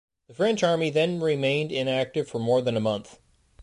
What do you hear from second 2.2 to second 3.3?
for more than a month.